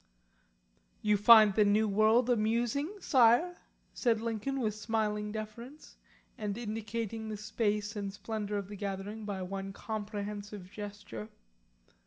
"You 1.03 1.15
find 1.15 1.53
the 1.53 1.63
new 1.63 1.87
world 1.87 2.27
amusing, 2.27 2.97
Sire?" 2.99 3.57
asked 3.93 4.19
Lincoln, 4.19 4.59
with 4.59 4.73
smiling 4.73 5.31
deference, 5.31 5.95
and 6.39 6.57
indicating 6.57 7.29
the 7.29 7.37
space 7.37 7.95
and 7.95 8.11
splendour 8.11 8.57
of 8.57 8.67
the 8.67 8.75
gathering 8.75 9.25
by 9.25 9.43
one 9.43 9.73
comprehensive 9.73 10.71
gesture. 10.71 11.29